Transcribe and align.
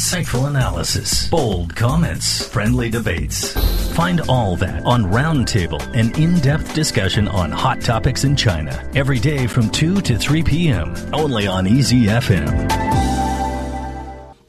insightful 0.00 0.48
analysis, 0.48 1.28
bold 1.28 1.76
comments, 1.76 2.48
friendly 2.48 2.88
debates. 2.88 3.52
Find 3.94 4.22
all 4.30 4.56
that 4.56 4.82
on 4.86 5.04
Roundtable, 5.04 5.82
an 5.94 6.18
in 6.18 6.40
depth 6.40 6.72
discussion 6.72 7.28
on 7.28 7.50
hot 7.50 7.82
topics 7.82 8.24
in 8.24 8.34
China, 8.34 8.82
every 8.94 9.18
day 9.18 9.46
from 9.46 9.68
2 9.68 10.00
to 10.00 10.16
3 10.16 10.42
p.m., 10.42 10.94
only 11.12 11.46
on 11.46 11.66
Easy 11.66 12.04
FM. 12.04 12.89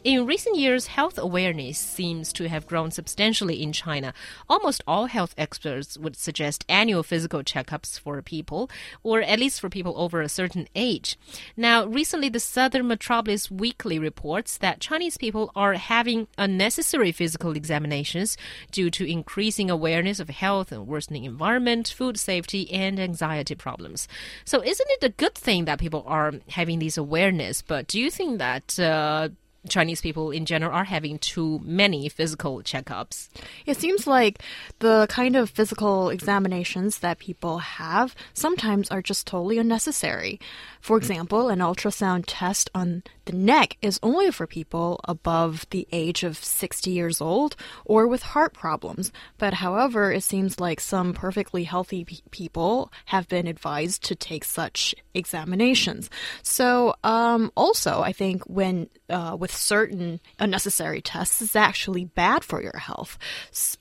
In 0.03 0.25
recent 0.25 0.55
years, 0.55 0.87
health 0.87 1.19
awareness 1.19 1.77
seems 1.77 2.33
to 2.33 2.49
have 2.49 2.65
grown 2.65 2.89
substantially 2.89 3.61
in 3.61 3.71
China. 3.71 4.15
Almost 4.49 4.81
all 4.87 5.05
health 5.05 5.35
experts 5.37 5.95
would 5.95 6.15
suggest 6.15 6.65
annual 6.67 7.03
physical 7.03 7.43
checkups 7.43 7.99
for 7.99 8.19
people, 8.23 8.67
or 9.03 9.21
at 9.21 9.37
least 9.37 9.61
for 9.61 9.69
people 9.69 9.93
over 9.95 10.19
a 10.19 10.27
certain 10.27 10.67
age. 10.73 11.19
Now, 11.55 11.85
recently, 11.85 12.29
the 12.29 12.39
Southern 12.39 12.87
Metropolis 12.87 13.51
Weekly 13.51 13.99
reports 13.99 14.57
that 14.57 14.79
Chinese 14.79 15.17
people 15.17 15.51
are 15.55 15.73
having 15.73 16.27
unnecessary 16.35 17.11
physical 17.11 17.55
examinations 17.55 18.37
due 18.71 18.89
to 18.89 19.05
increasing 19.05 19.69
awareness 19.69 20.19
of 20.19 20.29
health 20.29 20.71
and 20.71 20.87
worsening 20.87 21.25
environment, 21.25 21.93
food 21.95 22.17
safety, 22.17 22.71
and 22.71 22.99
anxiety 22.99 23.53
problems. 23.53 24.07
So, 24.45 24.63
isn't 24.63 24.89
it 24.89 25.03
a 25.03 25.09
good 25.09 25.35
thing 25.35 25.65
that 25.65 25.77
people 25.77 26.03
are 26.07 26.33
having 26.49 26.79
these 26.79 26.97
awareness? 26.97 27.61
But 27.61 27.85
do 27.85 27.99
you 27.99 28.09
think 28.09 28.39
that 28.39 28.79
uh, 28.79 29.29
Chinese 29.69 30.01
people 30.01 30.31
in 30.31 30.45
general 30.45 30.71
are 30.71 30.85
having 30.85 31.19
too 31.19 31.59
many 31.63 32.09
physical 32.09 32.61
checkups. 32.61 33.29
It 33.65 33.77
seems 33.77 34.07
like 34.07 34.41
the 34.79 35.05
kind 35.09 35.35
of 35.35 35.49
physical 35.49 36.09
examinations 36.09 36.99
that 36.99 37.19
people 37.19 37.59
have 37.59 38.15
sometimes 38.33 38.89
are 38.89 39.01
just 39.01 39.27
totally 39.27 39.59
unnecessary. 39.59 40.39
For 40.79 40.97
example, 40.97 41.49
an 41.49 41.59
ultrasound 41.59 42.23
test 42.25 42.69
on 42.73 43.03
the 43.25 43.33
neck 43.33 43.77
is 43.81 43.99
only 44.01 44.31
for 44.31 44.47
people 44.47 44.99
above 45.03 45.67
the 45.69 45.87
age 45.91 46.23
of 46.23 46.43
60 46.43 46.89
years 46.89 47.21
old 47.21 47.55
or 47.85 48.07
with 48.07 48.23
heart 48.23 48.53
problems. 48.53 49.11
But 49.37 49.53
however, 49.55 50.11
it 50.11 50.23
seems 50.23 50.59
like 50.59 50.79
some 50.79 51.13
perfectly 51.13 51.65
healthy 51.65 52.03
pe 52.03 52.17
people 52.31 52.91
have 53.05 53.27
been 53.27 53.45
advised 53.45 54.03
to 54.05 54.15
take 54.15 54.43
such 54.43 54.95
examinations. 55.13 56.09
So, 56.41 56.95
um, 57.03 57.51
also, 57.55 58.01
I 58.01 58.11
think 58.11 58.43
when 58.45 58.89
uh, 59.09 59.35
with 59.39 59.50
certain 59.51 60.19
unnecessary 60.39 61.01
tests 61.01 61.41
is 61.41 61.55
actually 61.55 62.05
bad 62.05 62.43
for 62.43 62.61
your 62.61 62.77
health. 62.77 63.17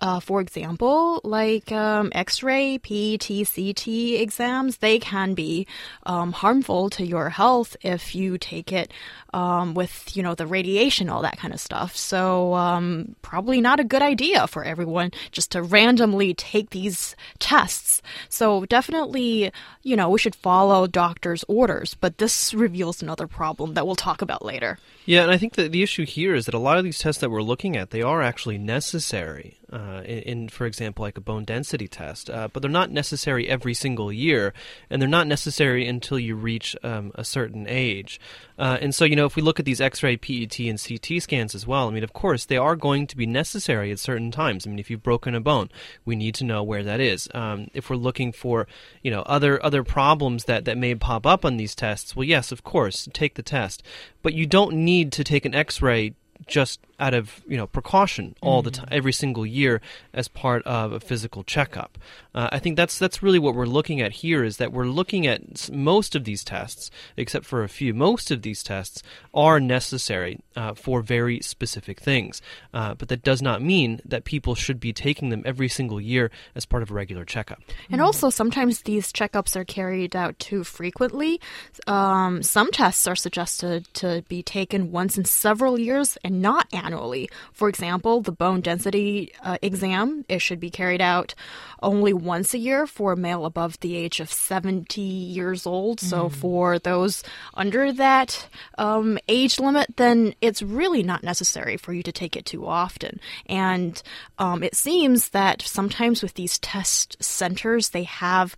Uh, 0.00 0.20
for 0.20 0.40
example, 0.40 1.20
like 1.24 1.70
um, 1.72 2.10
X-ray, 2.14 2.78
PET, 2.78 3.28
CT 3.54 3.88
exams, 4.20 4.78
they 4.78 4.98
can 4.98 5.34
be 5.34 5.66
um, 6.04 6.32
harmful 6.32 6.90
to 6.90 7.06
your 7.06 7.30
health 7.30 7.76
if 7.82 8.14
you 8.14 8.38
take 8.38 8.72
it 8.72 8.92
um, 9.32 9.74
with 9.74 10.16
you 10.16 10.22
know 10.22 10.34
the 10.34 10.46
radiation, 10.46 11.08
all 11.08 11.22
that 11.22 11.38
kind 11.38 11.54
of 11.54 11.60
stuff. 11.60 11.96
So 11.96 12.54
um, 12.54 13.14
probably 13.22 13.60
not 13.60 13.80
a 13.80 13.84
good 13.84 14.02
idea 14.02 14.46
for 14.46 14.64
everyone 14.64 15.12
just 15.30 15.52
to 15.52 15.62
randomly 15.62 16.34
take 16.34 16.70
these 16.70 17.16
tests. 17.38 18.02
So 18.28 18.64
definitely, 18.66 19.52
you 19.82 19.96
know, 19.96 20.10
we 20.10 20.18
should 20.18 20.34
follow 20.34 20.86
doctor's 20.86 21.44
orders. 21.48 21.94
But 21.94 22.18
this 22.18 22.52
reveals 22.54 23.02
another 23.02 23.26
problem 23.26 23.74
that 23.74 23.86
we'll 23.86 23.96
talk 23.96 24.22
about 24.22 24.44
later. 24.44 24.78
Yeah, 25.06 25.22
and 25.22 25.30
I 25.30 25.38
think 25.38 25.54
the 25.68 25.82
issue 25.82 26.04
here 26.04 26.34
is 26.34 26.46
that 26.46 26.54
a 26.54 26.58
lot 26.58 26.78
of 26.78 26.84
these 26.84 26.98
tests 26.98 27.20
that 27.20 27.30
we're 27.30 27.42
looking 27.42 27.76
at, 27.76 27.90
they 27.90 28.02
are 28.02 28.22
actually 28.22 28.58
necessary. 28.58 29.59
Uh, 29.72 30.02
in, 30.04 30.48
for 30.48 30.66
example, 30.66 31.04
like 31.04 31.16
a 31.16 31.20
bone 31.20 31.44
density 31.44 31.86
test, 31.86 32.28
uh, 32.28 32.48
but 32.52 32.60
they're 32.60 32.70
not 32.70 32.90
necessary 32.90 33.48
every 33.48 33.74
single 33.74 34.12
year, 34.12 34.52
and 34.88 35.00
they're 35.00 35.08
not 35.08 35.26
necessary 35.26 35.86
until 35.86 36.18
you 36.18 36.34
reach 36.34 36.74
um, 36.82 37.12
a 37.14 37.24
certain 37.24 37.66
age. 37.68 38.20
Uh, 38.58 38.78
and 38.80 38.94
so, 38.94 39.04
you 39.04 39.14
know, 39.14 39.26
if 39.26 39.36
we 39.36 39.42
look 39.42 39.58
at 39.60 39.64
these 39.64 39.80
X-ray, 39.80 40.16
PET, 40.16 40.58
and 40.60 40.82
CT 40.82 41.22
scans 41.22 41.54
as 41.54 41.66
well, 41.66 41.88
I 41.88 41.92
mean, 41.92 42.02
of 42.02 42.12
course, 42.12 42.44
they 42.44 42.56
are 42.56 42.74
going 42.74 43.06
to 43.06 43.16
be 43.16 43.26
necessary 43.26 43.92
at 43.92 43.98
certain 43.98 44.30
times. 44.30 44.66
I 44.66 44.70
mean, 44.70 44.78
if 44.78 44.90
you've 44.90 45.02
broken 45.02 45.34
a 45.34 45.40
bone, 45.40 45.70
we 46.04 46.16
need 46.16 46.34
to 46.36 46.44
know 46.44 46.62
where 46.62 46.82
that 46.82 47.00
is. 47.00 47.28
Um, 47.32 47.68
if 47.72 47.88
we're 47.88 47.96
looking 47.96 48.32
for, 48.32 48.66
you 49.02 49.10
know, 49.10 49.22
other 49.22 49.64
other 49.64 49.84
problems 49.84 50.44
that 50.44 50.64
that 50.64 50.78
may 50.78 50.94
pop 50.94 51.26
up 51.26 51.44
on 51.44 51.56
these 51.56 51.74
tests, 51.74 52.16
well, 52.16 52.24
yes, 52.24 52.52
of 52.52 52.64
course, 52.64 53.08
take 53.12 53.34
the 53.34 53.42
test, 53.42 53.82
but 54.22 54.34
you 54.34 54.46
don't 54.46 54.74
need 54.74 55.12
to 55.12 55.24
take 55.24 55.44
an 55.44 55.54
X-ray 55.54 56.14
just 56.46 56.80
out 57.00 57.14
of 57.14 57.40
you 57.48 57.56
know 57.56 57.66
precaution 57.66 58.36
all 58.42 58.62
the 58.62 58.70
mm-hmm. 58.70 58.84
time, 58.84 58.88
every 58.92 59.12
single 59.12 59.46
year 59.46 59.80
as 60.12 60.28
part 60.28 60.62
of 60.64 60.92
a 60.92 61.00
physical 61.00 61.42
checkup. 61.42 61.98
Uh, 62.34 62.48
I 62.52 62.58
think 62.58 62.76
that's 62.76 62.98
that's 62.98 63.22
really 63.22 63.38
what 63.38 63.54
we're 63.54 63.66
looking 63.66 64.00
at 64.00 64.12
here 64.12 64.44
is 64.44 64.58
that 64.58 64.72
we're 64.72 64.86
looking 64.86 65.26
at 65.26 65.70
most 65.72 66.14
of 66.14 66.24
these 66.24 66.44
tests, 66.44 66.90
except 67.16 67.44
for 67.44 67.64
a 67.64 67.68
few. 67.68 67.92
Most 67.94 68.30
of 68.30 68.42
these 68.42 68.62
tests 68.62 69.02
are 69.34 69.58
necessary 69.58 70.40
uh, 70.54 70.74
for 70.74 71.02
very 71.02 71.40
specific 71.40 72.00
things, 72.00 72.40
uh, 72.72 72.94
but 72.94 73.08
that 73.08 73.22
does 73.22 73.42
not 73.42 73.62
mean 73.62 74.00
that 74.04 74.24
people 74.24 74.54
should 74.54 74.78
be 74.78 74.92
taking 74.92 75.30
them 75.30 75.42
every 75.44 75.68
single 75.68 76.00
year 76.00 76.30
as 76.54 76.66
part 76.66 76.82
of 76.82 76.90
a 76.90 76.94
regular 76.94 77.24
checkup. 77.24 77.60
And 77.90 78.00
also, 78.00 78.30
sometimes 78.30 78.82
these 78.82 79.12
checkups 79.12 79.56
are 79.56 79.64
carried 79.64 80.14
out 80.14 80.38
too 80.38 80.62
frequently. 80.62 81.40
Um, 81.86 82.42
some 82.42 82.70
tests 82.70 83.06
are 83.08 83.16
suggested 83.16 83.92
to 83.94 84.22
be 84.28 84.42
taken 84.42 84.92
once 84.92 85.18
in 85.18 85.24
several 85.24 85.78
years 85.78 86.16
and 86.30 86.40
not 86.40 86.66
annually. 86.72 87.28
For 87.52 87.68
example, 87.68 88.20
the 88.20 88.32
bone 88.32 88.60
density 88.60 89.32
uh, 89.42 89.58
exam, 89.60 90.24
it 90.28 90.40
should 90.40 90.60
be 90.60 90.70
carried 90.70 91.00
out 91.00 91.34
only 91.82 92.12
once 92.12 92.54
a 92.54 92.58
year 92.58 92.86
for 92.86 93.12
a 93.12 93.16
male 93.16 93.44
above 93.44 93.80
the 93.80 93.96
age 93.96 94.20
of 94.20 94.32
70 94.32 95.00
years 95.00 95.66
old. 95.66 95.98
Mm. 95.98 96.08
So 96.08 96.28
for 96.28 96.78
those 96.78 97.22
under 97.54 97.92
that 97.92 98.48
um, 98.78 99.18
age 99.28 99.58
limit, 99.58 99.96
then 99.96 100.34
it's 100.40 100.62
really 100.62 101.02
not 101.02 101.22
necessary 101.22 101.76
for 101.76 101.92
you 101.92 102.02
to 102.02 102.12
take 102.12 102.36
it 102.36 102.46
too 102.46 102.66
often. 102.66 103.20
And 103.46 104.00
um, 104.38 104.62
it 104.62 104.74
seems 104.74 105.30
that 105.30 105.62
sometimes 105.62 106.22
with 106.22 106.34
these 106.34 106.58
test 106.58 107.22
centers, 107.22 107.90
they 107.90 108.04
have 108.04 108.56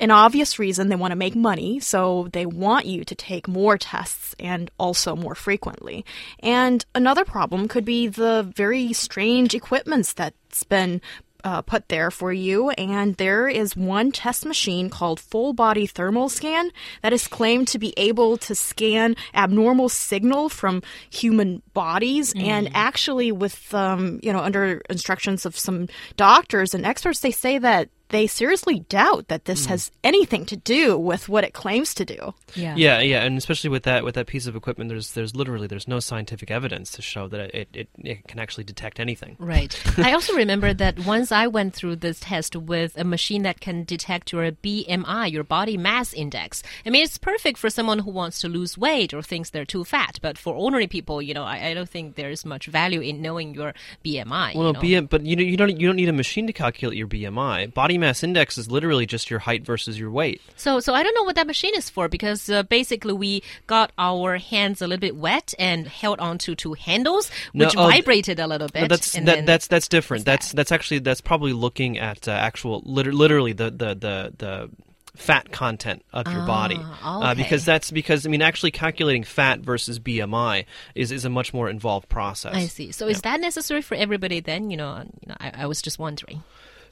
an 0.00 0.10
obvious 0.10 0.58
reason 0.58 0.88
they 0.88 0.96
want 0.96 1.12
to 1.12 1.16
make 1.16 1.36
money, 1.36 1.78
so 1.78 2.28
they 2.32 2.46
want 2.46 2.86
you 2.86 3.04
to 3.04 3.14
take 3.14 3.46
more 3.46 3.76
tests 3.76 4.34
and 4.38 4.70
also 4.78 5.14
more 5.14 5.34
frequently. 5.34 6.04
And 6.40 6.84
another 6.94 7.24
problem 7.24 7.68
could 7.68 7.84
be 7.84 8.08
the 8.08 8.50
very 8.56 8.92
strange 8.94 9.54
equipments 9.54 10.14
that's 10.14 10.64
been 10.64 11.02
uh, 11.44 11.62
put 11.62 11.88
there 11.88 12.10
for 12.10 12.32
you, 12.32 12.70
and 12.70 13.16
there 13.16 13.48
is 13.48 13.76
one 13.76 14.12
test 14.12 14.44
machine 14.44 14.90
called 14.90 15.20
Full 15.20 15.52
Body 15.52 15.86
Thermal 15.86 16.28
Scan 16.28 16.70
that 17.02 17.12
is 17.12 17.26
claimed 17.28 17.68
to 17.68 17.78
be 17.78 17.94
able 17.96 18.36
to 18.38 18.54
scan 18.54 19.16
abnormal 19.34 19.88
signal 19.88 20.48
from 20.48 20.82
human 21.10 21.62
bodies. 21.72 22.34
Mm. 22.34 22.42
And 22.42 22.70
actually, 22.74 23.32
with 23.32 23.72
um, 23.74 24.20
you 24.22 24.32
know, 24.32 24.40
under 24.40 24.82
instructions 24.90 25.46
of 25.46 25.58
some 25.58 25.88
doctors 26.16 26.74
and 26.74 26.84
experts, 26.84 27.20
they 27.20 27.30
say 27.30 27.58
that 27.58 27.88
they 28.10 28.26
seriously 28.26 28.80
doubt 28.88 29.28
that 29.28 29.46
this 29.46 29.66
mm. 29.66 29.70
has 29.70 29.90
anything 30.04 30.44
to 30.46 30.56
do 30.56 30.98
with 30.98 31.28
what 31.28 31.44
it 31.44 31.54
claims 31.54 31.94
to 31.94 32.04
do. 32.04 32.34
Yeah. 32.54 32.74
yeah, 32.76 33.00
yeah, 33.00 33.22
and 33.22 33.38
especially 33.38 33.70
with 33.70 33.84
that 33.84 34.04
with 34.04 34.14
that 34.16 34.26
piece 34.26 34.46
of 34.46 34.56
equipment, 34.56 34.90
there's 34.90 35.12
there's 35.12 35.34
literally 35.34 35.66
there's 35.66 35.88
no 35.88 36.00
scientific 36.00 36.50
evidence 36.50 36.90
to 36.92 37.02
show 37.02 37.28
that 37.28 37.54
it 37.54 37.68
it, 37.72 37.88
it 37.98 38.28
can 38.28 38.38
actually 38.38 38.64
detect 38.64 39.00
anything. 39.00 39.36
Right. 39.38 39.80
I 39.98 40.12
also 40.12 40.34
remember 40.34 40.74
that 40.74 40.98
once 41.00 41.32
I 41.32 41.46
went 41.46 41.74
through 41.74 41.96
this 41.96 42.20
test 42.20 42.56
with 42.56 42.96
a 42.96 43.04
machine 43.04 43.42
that 43.42 43.60
can 43.60 43.84
detect 43.84 44.32
your 44.32 44.50
BMI, 44.50 45.30
your 45.30 45.44
body 45.44 45.76
mass 45.76 46.12
index. 46.12 46.62
I 46.84 46.90
mean, 46.90 47.02
it's 47.04 47.18
perfect 47.18 47.58
for 47.58 47.70
someone 47.70 48.00
who 48.00 48.10
wants 48.10 48.40
to 48.40 48.48
lose 48.48 48.76
weight 48.76 49.14
or 49.14 49.22
thinks 49.22 49.50
they're 49.50 49.64
too 49.64 49.84
fat, 49.84 50.18
but 50.20 50.36
for 50.36 50.54
ordinary 50.54 50.86
people, 50.86 51.22
you 51.22 51.34
know, 51.34 51.44
I, 51.44 51.68
I 51.68 51.74
don't 51.74 51.88
think 51.88 52.16
there's 52.16 52.44
much 52.44 52.66
value 52.66 53.00
in 53.00 53.22
knowing 53.22 53.54
your 53.54 53.74
BMI. 54.04 54.54
Well, 54.54 54.68
you 54.68 54.72
know? 54.72 54.80
BM, 54.80 55.08
but 55.08 55.24
you 55.24 55.36
know, 55.36 55.42
you 55.42 55.56
don't 55.56 55.80
you 55.80 55.86
don't 55.86 55.96
need 55.96 56.08
a 56.08 56.12
machine 56.12 56.46
to 56.46 56.52
calculate 56.52 56.96
your 56.96 57.08
BMI. 57.08 57.72
Body 57.72 57.98
mass 58.00 58.22
index 58.22 58.58
is 58.58 58.70
literally 58.70 59.06
just 59.06 59.30
your 59.30 59.40
height 59.40 59.64
versus 59.64 59.98
your 59.98 60.10
weight. 60.10 60.40
So, 60.56 60.80
so 60.80 60.94
I 60.94 61.02
don't 61.02 61.14
know 61.14 61.22
what 61.22 61.36
that 61.36 61.46
machine 61.46 61.74
is 61.76 61.88
for 61.88 62.08
because 62.08 62.48
uh, 62.50 62.62
basically 62.64 63.12
we 63.12 63.42
got 63.66 63.92
our 63.98 64.38
hands 64.38 64.82
a 64.82 64.86
little 64.86 65.00
bit 65.00 65.16
wet 65.16 65.54
and 65.58 65.86
held 65.86 66.18
onto 66.18 66.54
two 66.54 66.74
handles, 66.74 67.30
which 67.52 67.74
no, 67.76 67.84
oh, 67.84 67.88
vibrated 67.88 68.40
a 68.40 68.46
little 68.46 68.68
bit. 68.68 68.82
No, 68.82 68.88
that's 68.88 69.12
that, 69.12 69.46
that's 69.46 69.66
that's 69.68 69.88
different. 69.88 70.24
That's 70.24 70.50
that? 70.50 70.56
that's 70.56 70.72
actually 70.72 71.00
that's 71.00 71.20
probably 71.20 71.52
looking 71.52 71.98
at 71.98 72.26
uh, 72.26 72.32
actual 72.32 72.82
liter- 72.84 73.12
literally 73.12 73.52
the 73.52 73.70
the 73.70 73.94
the 73.94 74.34
the 74.38 74.70
fat 75.16 75.50
content 75.52 76.04
of 76.12 76.26
your 76.32 76.46
body 76.46 76.76
ah, 76.78 77.18
okay. 77.18 77.26
uh, 77.26 77.34
because 77.34 77.64
that's 77.64 77.90
because 77.90 78.26
I 78.26 78.30
mean 78.30 78.42
actually 78.42 78.70
calculating 78.70 79.24
fat 79.24 79.60
versus 79.60 79.98
BMI 79.98 80.64
is, 80.94 81.12
is 81.12 81.24
a 81.24 81.30
much 81.30 81.52
more 81.52 81.68
involved 81.68 82.08
process. 82.08 82.54
I 82.54 82.66
see. 82.66 82.92
So 82.92 83.06
yeah. 83.06 83.12
is 83.12 83.22
that 83.22 83.40
necessary 83.40 83.82
for 83.82 83.96
everybody 83.96 84.40
then? 84.40 84.70
You 84.70 84.76
know, 84.76 84.98
you 85.20 85.28
know 85.28 85.36
I, 85.38 85.52
I 85.62 85.66
was 85.66 85.82
just 85.82 85.98
wondering. 85.98 86.42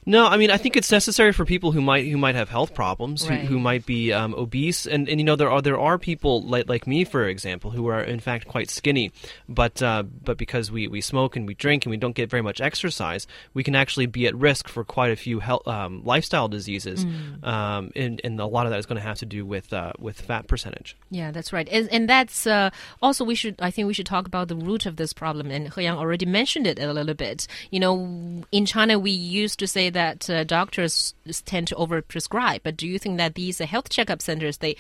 No, 0.08 0.26
I 0.26 0.38
mean 0.38 0.50
I 0.50 0.56
think 0.56 0.74
it's 0.74 0.90
necessary 0.90 1.32
for 1.34 1.44
people 1.44 1.70
who 1.72 1.82
might 1.82 2.06
who 2.08 2.16
might 2.16 2.34
have 2.34 2.48
health 2.48 2.72
problems, 2.72 3.28
Right. 3.28 3.40
who, 3.40 3.46
who 3.48 3.58
might 3.58 3.84
be 3.84 4.10
um, 4.10 4.34
obese, 4.34 4.86
and, 4.86 5.06
and 5.06 5.20
you 5.20 5.24
know 5.24 5.36
there 5.36 5.50
are 5.50 5.60
there 5.60 5.78
are 5.78 5.98
people 5.98 6.40
like 6.42 6.66
like 6.66 6.86
me, 6.86 7.04
for 7.04 7.26
example, 7.28 7.72
who 7.72 7.88
are 7.88 8.00
in 8.00 8.18
fact 8.18 8.48
quite 8.48 8.70
skinny, 8.70 9.12
but 9.50 9.82
uh, 9.82 10.02
but 10.24 10.38
because 10.38 10.72
we, 10.72 10.88
we 10.88 11.02
smoke 11.02 11.36
and 11.36 11.46
we 11.46 11.52
drink 11.52 11.84
and 11.84 11.90
we 11.90 11.98
don't 11.98 12.14
get 12.14 12.30
very 12.30 12.40
much 12.42 12.58
exercise, 12.58 13.26
we 13.52 13.62
can 13.62 13.74
actually 13.74 14.06
be 14.06 14.26
at 14.26 14.34
risk 14.34 14.66
for 14.66 14.82
quite 14.82 15.12
a 15.12 15.16
few 15.16 15.40
health, 15.40 15.68
um, 15.68 16.02
lifestyle 16.06 16.48
diseases, 16.48 17.04
um, 17.42 17.92
and, 17.94 18.22
and 18.24 18.40
a 18.40 18.46
lot 18.46 18.64
of 18.64 18.70
that 18.72 18.78
is 18.78 18.86
going 18.86 18.96
to 19.00 19.06
have 19.06 19.18
to 19.18 19.26
do 19.26 19.44
with 19.44 19.74
uh, 19.74 19.92
with 19.98 20.22
fat 20.22 20.46
percentage. 20.46 20.96
Yeah, 21.10 21.32
that's 21.32 21.52
right. 21.52 21.68
And, 21.68 21.86
and 21.92 22.08
that's 22.08 22.46
uh, 22.46 22.70
also 23.02 23.24
we 23.26 23.34
should 23.34 23.56
I 23.60 23.70
think 23.70 23.86
we 23.86 23.92
should 23.92 24.06
talk 24.06 24.26
about 24.26 24.48
the 24.48 24.56
root 24.56 24.86
of 24.86 24.96
this 24.96 25.12
problem. 25.12 25.50
And 25.50 25.70
He 25.74 25.82
Yang 25.82 25.98
already 25.98 26.24
mentioned 26.24 26.66
it 26.66 26.78
a 26.78 26.94
little 26.94 27.12
bit. 27.12 27.46
You 27.70 27.80
know, 27.80 28.42
in 28.50 28.64
China 28.64 28.98
we 28.98 29.10
used 29.10 29.58
to 29.58 29.66
say 29.66 29.90
that 29.90 29.97
uh, 29.98 30.44
doctors 30.44 31.14
tend 31.44 31.68
to 31.68 31.74
overprescribe. 31.74 32.60
But 32.62 32.76
do 32.76 32.86
you 32.86 32.98
think 32.98 33.18
that 33.18 33.34
these 33.34 33.60
uh, 33.60 33.66
health 33.66 33.88
checkup 33.88 34.22
centers 34.22 34.58
they 34.58 34.76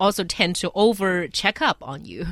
also 0.00 0.24
tend 0.24 0.56
to 0.56 0.70
over 0.74 1.28
check 1.28 1.60
up 1.60 1.78
on 1.82 2.04
you? 2.04 2.26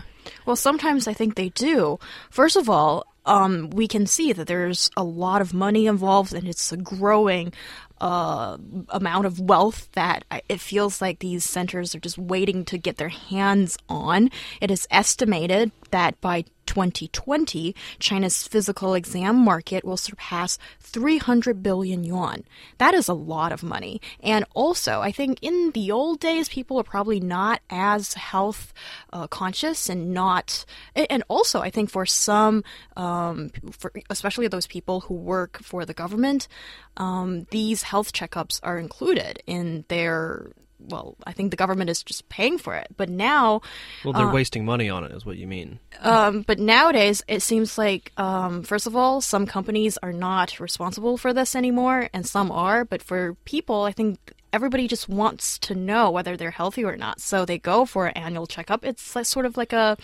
Well, 0.45 0.57
sometimes 0.57 1.07
I 1.07 1.13
think 1.13 1.35
they 1.35 1.51
do. 1.51 1.99
First 2.31 2.57
of 2.57 2.69
all, 2.69 3.07
um, 3.27 3.71
we 3.71 3.89
can 3.89 4.07
see 4.07 4.33
that 4.33 4.47
there's 4.47 4.91
a 4.97 5.03
lot 5.03 5.41
of 5.41 5.53
money 5.53 5.87
involved 5.87 6.33
and 6.33 6.49
it's 6.49 6.73
a 6.73 6.77
growing 6.77 7.53
uh, 8.01 8.57
amount 8.91 9.27
of 9.27 9.41
wealth 9.41 9.89
that 9.93 10.25
it 10.49 10.61
feels 10.61 11.01
like 11.01 11.19
these 11.19 11.45
centers 11.45 11.95
are 11.95 12.01
just 12.01 12.19
waiting 12.19 12.65
to 12.67 12.79
get 12.79 12.99
their 12.99 13.09
hands 13.09 13.79
on. 13.89 14.31
It 14.61 14.71
is 14.71 14.87
estimated 14.91 15.73
that 15.91 16.21
by 16.21 16.45
2020, 16.67 17.75
China's 17.99 18.47
physical 18.47 18.95
exam 18.95 19.37
market 19.37 19.85
will 19.85 19.97
surpass 19.97 20.59
300 20.81 21.63
billion 21.63 22.05
yuan. 22.05 22.45
That 22.79 22.93
is 22.93 23.09
a 23.09 23.15
lot 23.15 23.53
of 23.53 23.63
money. 23.63 24.01
And 24.21 24.45
also, 24.55 25.01
I 25.01 25.13
think 25.13 25.39
in 25.41 25.71
the 25.71 25.91
old 25.91 26.21
days, 26.21 26.49
people 26.49 26.79
are 26.79 26.85
probably 26.85 27.21
not 27.21 27.63
as 27.71 28.15
health 28.15 28.75
uh, 29.13 29.27
conscious 29.29 29.89
and 29.89 30.13
not. 30.13 30.65
And 30.95 31.23
also, 31.29 31.61
I 31.61 31.71
think 31.71 31.89
for 31.91 32.05
some, 32.05 32.65
um, 32.97 33.51
for 33.71 33.93
especially 34.11 34.49
those 34.49 34.67
people 34.67 35.01
who 35.01 35.15
work 35.15 35.59
for 35.63 35.85
the 35.85 35.95
government, 35.95 36.49
um, 36.97 37.47
these 37.51 37.83
health 37.83 38.13
checkups 38.13 38.61
are 38.63 38.79
included 38.79 39.43
in 39.47 39.85
their. 39.89 40.51
Well, 40.79 41.17
I 41.27 41.33
think 41.33 41.51
the 41.51 41.57
government 41.57 41.91
is 41.91 42.03
just 42.03 42.29
paying 42.29 42.59
for 42.59 42.75
it. 42.75 42.89
But 42.97 43.09
now, 43.09 43.63
Well, 44.05 44.13
they're 44.13 44.29
wasting 44.29 44.65
money 44.65 44.91
on 44.91 45.05
it, 45.05 45.13
is 45.13 45.25
what 45.25 45.37
you 45.37 45.47
mean. 45.47 45.81
um, 46.01 46.43
but 46.43 46.59
nowadays, 46.59 47.23
it 47.29 47.41
seems 47.43 47.79
like, 47.79 48.13
um, 48.19 48.63
first 48.63 48.87
of 48.87 48.95
all, 48.95 49.21
some 49.21 49.47
companies 49.47 49.99
are 50.03 50.13
not 50.13 50.61
responsible 50.61 51.17
for 51.17 51.33
this 51.33 51.57
anymore, 51.57 52.09
and 52.13 52.27
some 52.27 52.51
are. 52.51 52.85
But 52.85 53.03
for 53.03 53.35
people, 53.45 53.83
I 53.83 53.93
think 53.93 54.19
everybody 54.53 54.87
just 54.87 55.09
wants 55.09 55.59
to 55.61 55.75
know 55.75 56.11
whether 56.11 56.37
they're 56.37 56.51
healthy 56.51 56.85
or 56.85 56.97
not, 56.97 57.21
so 57.21 57.45
they 57.45 57.59
go 57.59 57.85
for 57.85 58.07
an 58.07 58.13
annual 58.15 58.47
checkup. 58.47 58.85
It's 58.85 59.17
like, 59.17 59.27
sort 59.27 59.47
of 59.47 59.57
like 59.57 59.73
a 59.73 59.97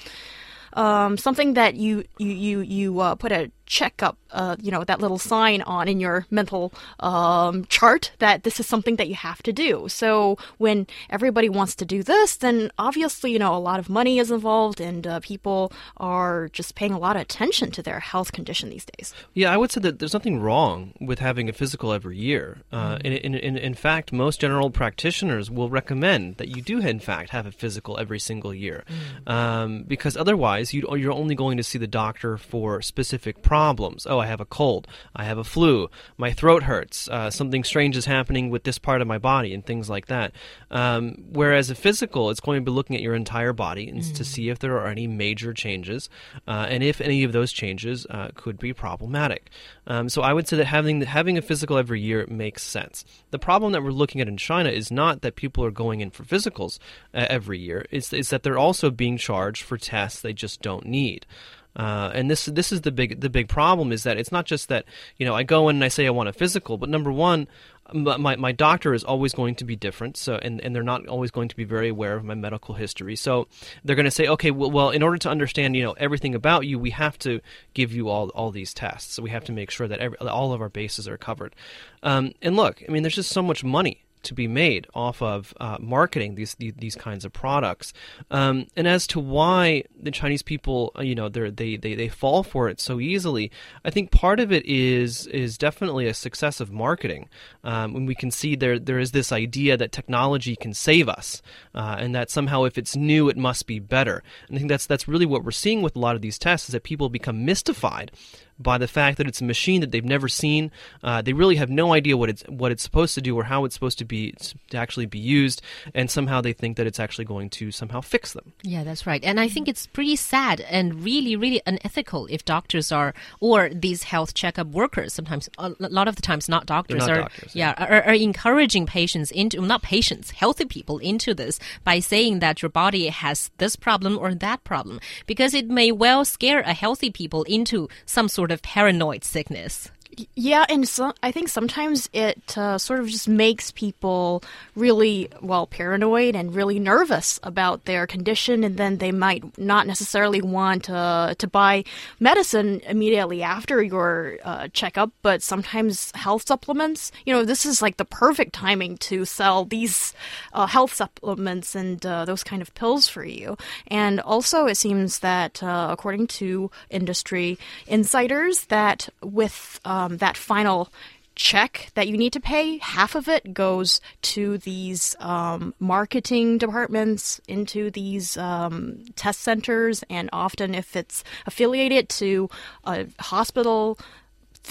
um, 0.74 1.18
something 1.18 1.54
that 1.54 1.74
you 1.74 2.04
you 2.18 2.28
you 2.28 2.60
you 2.60 3.00
uh, 3.00 3.14
put 3.14 3.30
a 3.30 3.50
checkup, 3.72 4.18
uh, 4.32 4.54
you 4.60 4.70
know, 4.70 4.84
that 4.84 5.00
little 5.00 5.18
sign 5.18 5.62
on 5.62 5.88
in 5.88 5.98
your 5.98 6.26
mental 6.30 6.74
um, 7.00 7.64
chart 7.76 8.12
that 8.18 8.42
this 8.42 8.60
is 8.60 8.66
something 8.66 8.96
that 8.96 9.08
you 9.08 9.14
have 9.14 9.42
to 9.42 9.50
do. 9.50 9.88
So 9.88 10.36
when 10.58 10.86
everybody 11.08 11.48
wants 11.48 11.74
to 11.76 11.86
do 11.86 12.02
this, 12.02 12.36
then 12.36 12.70
obviously, 12.78 13.32
you 13.32 13.38
know, 13.38 13.54
a 13.54 13.64
lot 13.70 13.80
of 13.80 13.88
money 13.88 14.18
is 14.18 14.30
involved, 14.30 14.78
and 14.78 15.06
uh, 15.06 15.20
people 15.20 15.72
are 15.96 16.50
just 16.52 16.74
paying 16.74 16.92
a 16.92 16.98
lot 16.98 17.16
of 17.16 17.22
attention 17.22 17.70
to 17.70 17.82
their 17.82 18.00
health 18.00 18.32
condition 18.32 18.68
these 18.68 18.84
days. 18.96 19.14
Yeah, 19.32 19.50
I 19.54 19.56
would 19.56 19.72
say 19.72 19.80
that 19.80 19.98
there's 19.98 20.12
nothing 20.12 20.38
wrong 20.38 20.92
with 21.00 21.20
having 21.20 21.48
a 21.48 21.54
physical 21.54 21.94
every 21.94 22.18
year. 22.18 22.58
Uh, 22.70 22.98
in, 23.02 23.14
in, 23.14 23.34
in, 23.34 23.56
in 23.56 23.74
fact, 23.74 24.12
most 24.12 24.38
general 24.38 24.68
practitioners 24.70 25.50
will 25.50 25.70
recommend 25.70 26.36
that 26.36 26.48
you 26.48 26.60
do, 26.60 26.78
in 26.80 27.00
fact, 27.00 27.30
have 27.30 27.46
a 27.46 27.52
physical 27.52 27.98
every 27.98 28.20
single 28.20 28.52
year, 28.52 28.84
um, 29.26 29.84
because 29.88 30.14
otherwise 30.14 30.74
you, 30.74 30.86
you're 30.94 31.18
only 31.22 31.34
going 31.34 31.56
to 31.56 31.62
see 31.62 31.78
the 31.78 31.86
doctor 31.86 32.36
for 32.36 32.82
specific 32.82 33.40
problems. 33.40 33.61
Oh, 34.06 34.18
I 34.18 34.26
have 34.26 34.40
a 34.40 34.44
cold, 34.44 34.86
I 35.14 35.24
have 35.24 35.38
a 35.38 35.44
flu, 35.44 35.88
my 36.16 36.32
throat 36.32 36.64
hurts, 36.64 37.08
uh, 37.08 37.30
something 37.30 37.64
strange 37.64 37.96
is 37.96 38.04
happening 38.04 38.50
with 38.50 38.64
this 38.64 38.78
part 38.78 39.00
of 39.00 39.08
my 39.08 39.18
body, 39.18 39.54
and 39.54 39.64
things 39.64 39.88
like 39.88 40.06
that. 40.06 40.32
Um, 40.70 41.16
whereas 41.32 41.70
a 41.70 41.74
physical, 41.74 42.30
it's 42.30 42.40
going 42.40 42.60
to 42.60 42.64
be 42.64 42.74
looking 42.74 42.96
at 42.96 43.02
your 43.02 43.14
entire 43.14 43.52
body 43.52 43.88
and 43.88 44.02
to 44.14 44.24
see 44.24 44.48
if 44.48 44.58
there 44.58 44.78
are 44.78 44.88
any 44.88 45.06
major 45.06 45.52
changes, 45.52 46.08
uh, 46.46 46.66
and 46.68 46.82
if 46.82 47.00
any 47.00 47.24
of 47.24 47.32
those 47.32 47.52
changes 47.52 48.06
uh, 48.10 48.28
could 48.34 48.58
be 48.58 48.72
problematic. 48.72 49.50
Um, 49.86 50.08
so 50.08 50.22
I 50.22 50.32
would 50.32 50.48
say 50.48 50.56
that 50.56 50.66
having 50.66 51.00
having 51.02 51.38
a 51.38 51.42
physical 51.42 51.78
every 51.78 52.00
year 52.00 52.26
makes 52.28 52.62
sense. 52.62 53.04
The 53.30 53.38
problem 53.38 53.72
that 53.72 53.82
we're 53.82 53.90
looking 53.90 54.20
at 54.20 54.28
in 54.28 54.36
China 54.36 54.70
is 54.70 54.90
not 54.90 55.22
that 55.22 55.36
people 55.36 55.64
are 55.64 55.70
going 55.70 56.00
in 56.00 56.10
for 56.10 56.24
physicals 56.24 56.78
uh, 57.14 57.26
every 57.28 57.58
year; 57.58 57.86
it's, 57.90 58.12
it's 58.12 58.30
that 58.30 58.42
they're 58.42 58.58
also 58.58 58.90
being 58.90 59.16
charged 59.16 59.62
for 59.62 59.76
tests 59.76 60.20
they 60.20 60.32
just 60.32 60.62
don't 60.62 60.86
need. 60.86 61.26
Uh, 61.74 62.10
and 62.14 62.30
this 62.30 62.46
this 62.46 62.70
is 62.70 62.82
the 62.82 62.92
big 62.92 63.20
the 63.20 63.30
big 63.30 63.48
problem 63.48 63.92
is 63.92 64.02
that 64.02 64.18
it's 64.18 64.32
not 64.32 64.44
just 64.44 64.68
that 64.68 64.84
you 65.16 65.24
know 65.24 65.34
I 65.34 65.42
go 65.42 65.68
in 65.68 65.76
and 65.76 65.84
I 65.84 65.88
say 65.88 66.06
I 66.06 66.10
want 66.10 66.28
a 66.28 66.32
physical, 66.32 66.76
but 66.76 66.90
number 66.90 67.10
one, 67.10 67.48
my 67.94 68.36
my 68.36 68.52
doctor 68.52 68.92
is 68.92 69.02
always 69.02 69.32
going 69.32 69.54
to 69.56 69.64
be 69.64 69.74
different, 69.74 70.16
so 70.16 70.36
and, 70.36 70.60
and 70.60 70.74
they're 70.74 70.82
not 70.82 71.06
always 71.06 71.30
going 71.30 71.48
to 71.48 71.56
be 71.56 71.64
very 71.64 71.88
aware 71.88 72.14
of 72.14 72.24
my 72.24 72.34
medical 72.34 72.74
history. 72.74 73.16
So 73.16 73.48
they're 73.84 73.96
going 73.96 74.04
to 74.04 74.10
say, 74.10 74.26
okay, 74.28 74.50
well, 74.50 74.70
well, 74.70 74.90
in 74.90 75.02
order 75.02 75.16
to 75.18 75.30
understand 75.30 75.74
you 75.74 75.82
know 75.82 75.92
everything 75.92 76.34
about 76.34 76.66
you, 76.66 76.78
we 76.78 76.90
have 76.90 77.18
to 77.20 77.40
give 77.72 77.92
you 77.92 78.08
all 78.08 78.28
all 78.30 78.50
these 78.50 78.74
tests. 78.74 79.14
So 79.14 79.22
we 79.22 79.30
have 79.30 79.44
to 79.44 79.52
make 79.52 79.70
sure 79.70 79.88
that 79.88 79.98
every, 79.98 80.18
all 80.18 80.52
of 80.52 80.60
our 80.60 80.68
bases 80.68 81.08
are 81.08 81.16
covered. 81.16 81.54
Um, 82.02 82.32
and 82.42 82.54
look, 82.54 82.82
I 82.86 82.92
mean, 82.92 83.02
there's 83.02 83.14
just 83.14 83.30
so 83.30 83.42
much 83.42 83.64
money 83.64 84.04
to 84.22 84.34
be 84.34 84.48
made 84.48 84.86
off 84.94 85.20
of 85.22 85.54
uh, 85.60 85.76
marketing 85.80 86.34
these, 86.34 86.54
these 86.54 86.74
these 86.76 86.94
kinds 86.94 87.24
of 87.24 87.32
products. 87.32 87.92
Um, 88.30 88.66
and 88.76 88.86
as 88.86 89.06
to 89.08 89.20
why 89.20 89.84
the 90.00 90.10
Chinese 90.10 90.42
people, 90.42 90.92
uh, 90.98 91.02
you 91.02 91.14
know, 91.14 91.28
they 91.28 91.76
they 91.76 91.94
they 91.94 92.08
fall 92.08 92.42
for 92.42 92.68
it 92.68 92.80
so 92.80 93.00
easily, 93.00 93.50
I 93.84 93.90
think 93.90 94.10
part 94.10 94.40
of 94.40 94.52
it 94.52 94.64
is 94.66 95.26
is 95.28 95.58
definitely 95.58 96.06
a 96.06 96.14
success 96.14 96.60
of 96.60 96.72
marketing. 96.72 97.28
Um, 97.64 97.92
when 97.94 98.06
we 98.06 98.14
can 98.14 98.30
see 98.30 98.56
there 98.56 98.78
there 98.78 98.98
is 98.98 99.12
this 99.12 99.32
idea 99.32 99.76
that 99.76 99.92
technology 99.92 100.56
can 100.56 100.74
save 100.74 101.08
us, 101.08 101.42
uh, 101.74 101.96
and 101.98 102.14
that 102.14 102.30
somehow 102.30 102.64
if 102.64 102.78
it's 102.78 102.96
new, 102.96 103.28
it 103.28 103.36
must 103.36 103.66
be 103.66 103.78
better. 103.78 104.22
And 104.48 104.56
I 104.56 104.58
think 104.58 104.70
that's 104.70 104.86
that's 104.86 105.08
really 105.08 105.26
what 105.26 105.44
we're 105.44 105.50
seeing 105.50 105.82
with 105.82 105.96
a 105.96 105.98
lot 106.00 106.16
of 106.16 106.22
these 106.22 106.38
tests 106.38 106.68
is 106.68 106.72
that 106.72 106.82
people 106.82 107.08
become 107.08 107.44
mystified 107.44 108.12
by 108.58 108.78
the 108.78 108.88
fact 108.88 109.18
that 109.18 109.26
it's 109.26 109.40
a 109.40 109.44
machine 109.44 109.80
that 109.80 109.90
they've 109.90 110.04
never 110.04 110.28
seen. 110.28 110.70
Uh, 111.02 111.22
they 111.22 111.32
really 111.32 111.56
have 111.56 111.70
no 111.70 111.92
idea 111.92 112.16
what 112.16 112.28
it's 112.28 112.42
what 112.44 112.72
it's 112.72 112.82
supposed 112.82 113.14
to 113.14 113.20
do 113.20 113.36
or 113.36 113.44
how 113.44 113.64
it's 113.64 113.74
supposed 113.74 113.98
to 113.98 114.04
be 114.04 114.34
to 114.70 114.76
actually 114.76 115.06
be 115.06 115.18
used, 115.18 115.62
and 115.94 116.10
somehow 116.10 116.40
they 116.40 116.52
think 116.52 116.76
that 116.76 116.86
it's 116.86 117.00
actually 117.00 117.24
going 117.24 117.50
to 117.50 117.70
somehow 117.70 118.00
fix 118.00 118.32
them. 118.32 118.52
Yeah, 118.62 118.84
that's 118.84 119.06
right. 119.06 119.22
And 119.24 119.38
I 119.38 119.48
think 119.48 119.68
it's 119.68 119.86
pretty 119.86 120.16
sad 120.16 120.60
and 120.62 121.04
really, 121.04 121.36
really 121.36 121.62
unethical 121.66 122.26
if 122.30 122.44
doctors 122.44 122.92
are, 122.92 123.14
or 123.40 123.68
these 123.70 124.04
health 124.04 124.34
checkup 124.34 124.68
workers, 124.68 125.12
sometimes, 125.12 125.48
a 125.58 125.74
lot 125.78 126.08
of 126.08 126.16
the 126.16 126.22
times, 126.22 126.48
not 126.48 126.66
doctors, 126.66 127.00
not 127.00 127.10
are, 127.10 127.20
doctors, 127.22 127.54
yeah, 127.54 127.74
are, 127.78 128.02
are 128.02 128.14
encouraging 128.14 128.86
patients 128.86 129.30
into, 129.30 129.60
not 129.60 129.82
patients, 129.82 130.30
healthy 130.30 130.64
people 130.64 130.98
into 130.98 131.34
this 131.34 131.58
by 131.84 131.98
saying 131.98 132.40
that 132.40 132.62
your 132.62 132.68
body 132.68 133.08
has 133.08 133.50
this 133.58 133.76
problem 133.76 134.18
or 134.18 134.34
that 134.34 134.62
problem, 134.64 135.00
because 135.26 135.54
it 135.54 135.68
may 135.68 135.92
well 135.92 136.24
scare 136.24 136.60
a 136.60 136.72
healthy 136.72 137.10
people 137.10 137.42
into 137.44 137.88
some 138.06 138.28
sort 138.28 138.41
of 138.50 138.62
paranoid 138.62 139.22
sickness. 139.24 139.90
Yeah, 140.34 140.66
and 140.68 140.86
so, 140.86 141.14
I 141.22 141.32
think 141.32 141.48
sometimes 141.48 142.10
it 142.12 142.58
uh, 142.58 142.76
sort 142.76 143.00
of 143.00 143.08
just 143.08 143.28
makes 143.28 143.70
people 143.70 144.42
really, 144.74 145.30
well, 145.40 145.66
paranoid 145.66 146.36
and 146.36 146.54
really 146.54 146.78
nervous 146.78 147.40
about 147.42 147.86
their 147.86 148.06
condition, 148.06 148.62
and 148.62 148.76
then 148.76 148.98
they 148.98 149.10
might 149.10 149.56
not 149.56 149.86
necessarily 149.86 150.42
want 150.42 150.90
uh, 150.90 151.34
to 151.38 151.46
buy 151.46 151.84
medicine 152.20 152.82
immediately 152.86 153.42
after 153.42 153.82
your 153.82 154.36
uh, 154.44 154.68
checkup, 154.74 155.10
but 155.22 155.42
sometimes 155.42 156.12
health 156.14 156.46
supplements, 156.46 157.10
you 157.24 157.32
know, 157.32 157.44
this 157.44 157.64
is 157.64 157.80
like 157.80 157.96
the 157.96 158.04
perfect 158.04 158.52
timing 158.52 158.98
to 158.98 159.24
sell 159.24 159.64
these 159.64 160.12
uh, 160.52 160.66
health 160.66 160.92
supplements 160.92 161.74
and 161.74 162.04
uh, 162.04 162.26
those 162.26 162.44
kind 162.44 162.60
of 162.60 162.74
pills 162.74 163.08
for 163.08 163.24
you. 163.24 163.56
And 163.86 164.20
also, 164.20 164.66
it 164.66 164.76
seems 164.76 165.20
that, 165.20 165.62
uh, 165.62 165.88
according 165.90 166.26
to 166.38 166.70
industry 166.90 167.58
insiders, 167.86 168.66
that 168.66 169.08
with 169.22 169.80
um, 170.02 170.18
that 170.18 170.36
final 170.36 170.92
check 171.34 171.90
that 171.94 172.08
you 172.08 172.16
need 172.16 172.32
to 172.32 172.40
pay, 172.40 172.78
half 172.78 173.14
of 173.14 173.28
it 173.28 173.54
goes 173.54 174.00
to 174.20 174.58
these 174.58 175.16
um, 175.18 175.74
marketing 175.78 176.58
departments, 176.58 177.40
into 177.48 177.90
these 177.90 178.36
um, 178.36 179.04
test 179.16 179.40
centers, 179.40 180.04
and 180.10 180.28
often 180.32 180.74
if 180.74 180.94
it's 180.94 181.24
affiliated 181.46 182.08
to 182.08 182.50
a 182.84 183.06
hospital, 183.18 183.98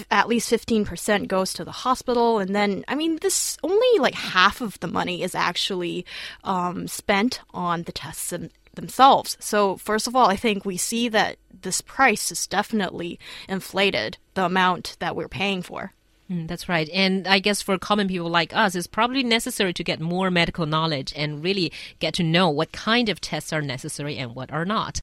at 0.10 0.28
least 0.28 0.52
15% 0.52 1.28
goes 1.28 1.52
to 1.54 1.66
the 1.66 1.72
hospital. 1.72 2.40
And 2.40 2.56
then 2.56 2.86
i 2.88 2.96
mean 2.96 3.18
this 3.22 3.58
only 3.64 4.00
like 4.00 4.14
half 4.14 4.62
of 4.62 4.80
the 4.80 4.88
money 4.88 5.22
is 5.22 5.36
actually 5.36 6.06
um, 6.44 6.88
spent 6.88 7.42
on 7.54 7.84
the 7.84 7.92
tests 7.92 8.34
themselves. 8.74 9.36
So 9.40 9.76
first 9.76 10.08
of 10.08 10.16
all 10.16 10.28
i 10.30 10.38
think 10.38 10.64
we 10.64 10.78
see 10.78 11.10
that 11.10 11.38
this 11.62 11.82
price 11.82 12.32
is 12.32 12.48
definitely 12.48 13.20
inflated 13.48 14.18
the 14.34 14.46
amount 14.46 14.98
that 15.00 15.16
we're 15.16 15.28
paying 15.28 15.62
for 15.62 15.94
Mm, 16.32 16.48
that's 16.48 16.70
right. 16.70 16.90
And 16.94 17.28
I 17.28 17.40
guess 17.40 17.62
for 17.62 17.78
common 17.78 18.08
people 18.08 18.30
like 18.30 18.56
us, 18.56 18.74
it's 18.74 18.88
probably 18.88 19.22
necessary 19.22 19.74
to 19.74 19.84
get 19.84 20.00
more 20.00 20.32
medical 20.32 20.66
knowledge 20.66 21.12
and 21.16 21.44
really 21.44 21.74
get 22.00 22.14
to 22.16 22.24
know 22.24 22.50
what 22.50 22.72
kind 22.72 23.10
of 23.10 23.20
tests 23.20 23.52
are 23.52 23.62
necessary 23.62 24.18
and 24.18 24.34
what 24.34 24.52
are 24.52 24.64
not. 24.64 25.00